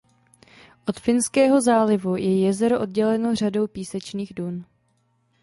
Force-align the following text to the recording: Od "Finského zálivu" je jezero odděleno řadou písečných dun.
Od 0.87 0.99
"Finského 0.99 1.61
zálivu" 1.61 2.15
je 2.15 2.41
jezero 2.45 2.79
odděleno 2.79 3.35
řadou 3.35 3.67
písečných 3.67 4.33
dun. 4.33 4.65